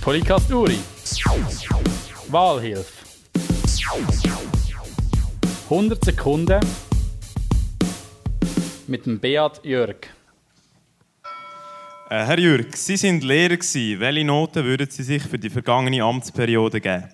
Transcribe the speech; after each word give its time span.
Podcast 0.00 0.50
Uri. 0.50 0.78
Wahlhilfe. 2.28 3.04
100 5.64 6.04
Sekunden 6.04 6.60
mit 8.86 9.04
dem 9.04 9.20
Beat 9.20 9.62
Jörg. 9.64 9.96
Äh, 12.08 12.24
Herr 12.24 12.38
Jürg, 12.38 12.74
Sie 12.76 12.96
sind 12.96 13.22
Lehrer. 13.24 13.56
Gewesen. 13.56 14.00
Welche 14.00 14.24
Noten 14.24 14.64
würden 14.64 14.88
Sie 14.88 15.02
sich 15.02 15.22
für 15.22 15.38
die 15.38 15.50
vergangene 15.50 16.02
Amtsperiode 16.02 16.80
geben? 16.80 17.08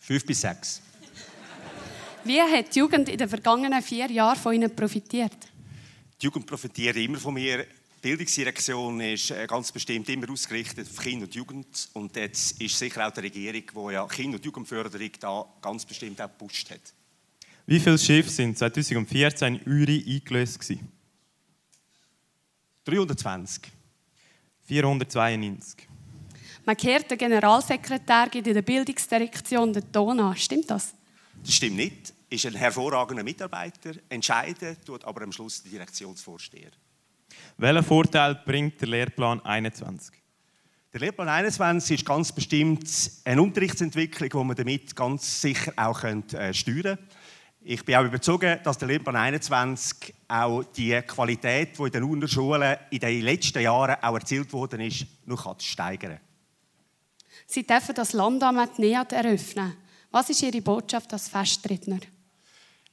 Fünf 0.00 0.26
bis 0.26 0.40
sechs. 0.40 0.82
Wie 2.24 2.40
hat 2.40 2.74
die 2.74 2.78
Jugend 2.78 3.08
in 3.08 3.16
den 3.16 3.28
vergangenen 3.28 3.80
vier 3.80 4.10
Jahren 4.10 4.36
von 4.36 4.52
Ihnen 4.52 4.74
profitiert? 4.74 5.36
Die 6.20 6.26
Jugend 6.26 6.46
profitiert 6.46 6.96
immer 6.96 7.18
von 7.18 7.32
mir. 7.34 7.64
Die 8.02 8.08
Bildungsdirektion 8.08 9.00
ist 9.00 9.30
äh, 9.30 9.46
ganz 9.46 9.70
bestimmt 9.70 10.08
immer 10.08 10.28
ausgerichtet 10.28 10.88
auf 10.90 10.98
Kinder 10.98 11.24
und 11.24 11.34
Jugend. 11.36 11.88
Und 11.92 12.16
jetzt 12.16 12.60
ist 12.60 12.76
sicher 12.76 13.06
auch 13.06 13.12
die 13.12 13.20
Regierung, 13.20 13.62
die 13.62 13.94
ja 13.94 14.04
Kinder- 14.08 14.38
und 14.38 14.44
Jugendförderung 14.44 15.10
da 15.20 15.46
ganz 15.60 15.86
bestimmt 15.86 16.20
auch 16.20 16.26
gepusht 16.26 16.68
hat. 16.70 16.80
Wie 17.64 17.78
viele 17.78 17.96
Schiffe 17.98 18.28
sind 18.28 18.58
2014 18.58 19.54
in 19.54 19.72
Uri 19.72 20.04
eingelöst? 20.04 20.58
Gewesen? 20.58 20.90
320. 22.86 23.62
492. 24.64 25.86
Man 26.64 26.76
kehrt, 26.76 27.08
der 27.08 27.16
Generalsekretär 27.16 28.34
in 28.34 28.42
der 28.42 28.62
Bildungsdirektion 28.62 29.72
den 29.72 29.92
Ton 29.92 30.18
an. 30.18 30.36
Stimmt 30.36 30.68
das? 30.70 30.92
Das 31.44 31.54
stimmt 31.54 31.76
nicht. 31.76 32.12
Ist 32.28 32.46
ein 32.46 32.54
hervorragender 32.54 33.22
Mitarbeiter, 33.22 33.92
entscheiden 34.08 34.76
tut 34.84 35.04
aber 35.04 35.22
am 35.22 35.30
Schluss 35.30 35.62
der 35.62 35.70
Direktionsvorsteher. 35.70 36.72
Welchen 37.56 37.84
Vorteil 37.84 38.34
bringt 38.44 38.80
der 38.80 38.88
Lehrplan 38.88 39.44
21? 39.44 40.14
Der 40.92 41.00
Lehrplan 41.00 41.28
21 41.28 42.00
ist 42.00 42.06
ganz 42.06 42.32
bestimmt 42.32 42.86
eine 43.24 43.40
Unterrichtsentwicklung, 43.40 44.28
die 44.28 44.46
man 44.46 44.56
damit 44.56 44.94
ganz 44.94 45.40
sicher 45.40 45.72
auch 45.76 46.04
äh, 46.04 46.52
steuern 46.52 46.82
kann. 46.82 46.98
Ich 47.64 47.84
bin 47.84 47.94
auch 47.94 48.04
überzeugt, 48.04 48.66
dass 48.66 48.76
der 48.76 48.88
Lehrplan 48.88 49.16
21 49.16 50.12
auch 50.26 50.64
die 50.64 51.00
Qualität, 51.02 51.78
die 51.78 51.82
in 51.84 51.90
den 51.92 52.02
Unterschulen 52.02 52.76
in 52.90 52.98
den 52.98 53.22
letzten 53.22 53.62
Jahren 53.62 53.96
auch 54.02 54.14
erzielt 54.14 54.52
worden 54.52 54.80
ist, 54.80 55.06
noch 55.26 55.58
steigern 55.60 56.18
kann. 56.18 56.20
Sie 57.46 57.66
dürfen 57.66 57.94
das 57.94 58.12
Landamt 58.12 58.78
näher 58.78 59.06
eröffnen. 59.10 59.76
Was 60.10 60.28
ist 60.30 60.42
Ihre 60.42 60.60
Botschaft 60.60 61.12
als 61.12 61.28
Festredner? 61.28 62.00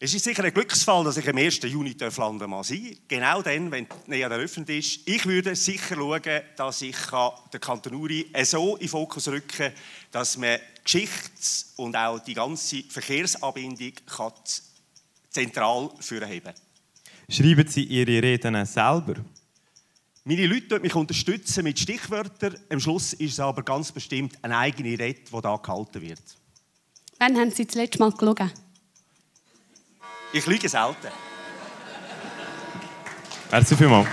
Es 0.02 0.14
ist 0.14 0.24
sicher 0.24 0.46
ein 0.46 0.54
Glücksfall, 0.54 1.04
dass 1.04 1.18
ich 1.18 1.28
am 1.28 1.36
1. 1.36 1.60
Juni 1.64 1.94
landen 2.00 2.50
mal 2.50 2.64
sein 2.64 2.96
Genau 3.10 3.42
dann, 3.42 3.70
wenn 3.70 3.86
näher 4.08 4.32
eröffnet 4.32 4.70
ist. 4.70 5.02
Ich 5.06 5.26
würde 5.26 5.54
sicher 5.58 5.96
schauen, 5.96 6.42
dass 6.56 6.82
ich 6.82 6.96
den 7.52 7.60
Kanton 7.60 7.96
Uri 7.96 8.32
so 8.44 8.76
in 8.76 8.80
den 8.80 8.88
Fokus 8.88 9.28
rücken 9.28 9.48
kann, 9.50 9.74
dass 10.10 10.38
man 10.38 10.58
Geschichts- 10.86 11.74
und 11.76 11.98
auch 11.98 12.20
die 12.20 12.34
ganze 12.34 12.82
Verkehrsanbindung 12.84 13.92
kann 14.06 14.32
zentral 15.30 15.90
führen 16.00 16.44
kann. 16.44 16.54
Schreiben 17.28 17.68
Sie 17.68 17.84
Ihre 17.84 18.24
Reden 18.24 18.66
selber? 18.66 19.16
Meine 20.24 20.48
Leute 20.48 20.80
mich 20.80 20.96
unterstützen 20.96 21.66
mit 21.66 21.78
Stichwörtern. 21.78 22.58
Am 22.70 22.80
Schluss 22.80 23.12
ist 23.12 23.34
es 23.34 23.40
aber 23.42 23.64
ganz 23.64 23.92
bestimmt 23.92 24.42
eine 24.42 24.60
eigene 24.60 24.98
Rede, 24.98 25.14
die 25.14 25.30
hier 25.30 25.60
gehalten 25.62 26.02
wird. 26.02 26.22
Wann 27.18 27.36
haben 27.36 27.52
Sie 27.52 27.66
das 27.66 27.76
letzte 27.76 28.00
Mal 28.00 28.14
gelogen? 28.14 28.50
Ich 30.32 30.46
lüge 30.46 30.70
selten. 30.70 31.08
Merci 33.52 33.76
vielmals. 33.76 34.08